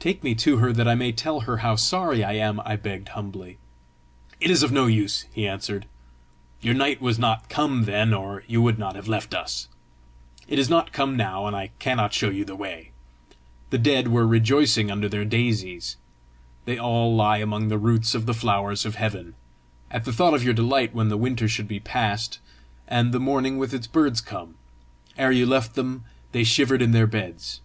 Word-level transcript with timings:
"Take 0.00 0.24
me 0.24 0.34
to 0.42 0.56
her 0.56 0.72
that 0.72 0.88
I 0.88 0.96
may 0.96 1.12
tell 1.12 1.42
her 1.42 1.58
how 1.58 1.76
sorry 1.76 2.24
I 2.24 2.32
am," 2.32 2.58
I 2.64 2.74
begged 2.74 3.10
humbly. 3.10 3.58
"It 4.40 4.50
is 4.50 4.64
of 4.64 4.72
no 4.72 4.86
use," 4.88 5.26
he 5.32 5.46
answered. 5.46 5.86
"Your 6.60 6.74
night 6.74 7.00
was 7.00 7.16
not 7.16 7.48
come 7.48 7.84
then, 7.84 8.12
or 8.12 8.42
you 8.48 8.60
would 8.60 8.76
not 8.76 8.96
have 8.96 9.06
left 9.06 9.34
us. 9.36 9.68
It 10.48 10.58
is 10.58 10.68
not 10.68 10.90
come 10.90 11.16
now, 11.16 11.46
and 11.46 11.54
I 11.54 11.70
cannot 11.78 12.12
show 12.12 12.28
you 12.28 12.44
the 12.44 12.56
way. 12.56 12.90
The 13.70 13.78
dead 13.78 14.08
were 14.08 14.26
rejoicing 14.26 14.90
under 14.90 15.08
their 15.08 15.24
daisies 15.24 15.96
they 16.64 16.76
all 16.76 17.14
lie 17.14 17.38
among 17.38 17.68
the 17.68 17.78
roots 17.78 18.16
of 18.16 18.26
the 18.26 18.34
flowers 18.34 18.84
of 18.84 18.96
heaven 18.96 19.34
at 19.92 20.04
the 20.04 20.12
thought 20.12 20.34
of 20.34 20.42
your 20.42 20.54
delight 20.54 20.92
when 20.92 21.08
the 21.08 21.16
winter 21.16 21.46
should 21.48 21.68
be 21.68 21.78
past, 21.78 22.40
and 22.88 23.12
the 23.14 23.20
morning 23.20 23.58
with 23.58 23.72
its 23.72 23.86
birds 23.86 24.20
come: 24.20 24.56
ere 25.16 25.30
you 25.30 25.46
left 25.46 25.76
them, 25.76 26.02
they 26.32 26.42
shivered 26.42 26.82
in 26.82 26.90
their 26.90 27.06
beds. 27.06 27.60